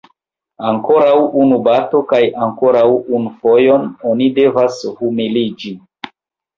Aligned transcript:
Ankoraŭ 0.69 1.11
unu 1.41 1.59
bato 1.67 2.01
kaj 2.13 2.23
ankoraŭ 2.47 2.83
unu 2.97 3.37
fojon 3.45 3.89
oni 4.15 4.33
devas 4.43 4.85
humiliĝi. 4.99 5.81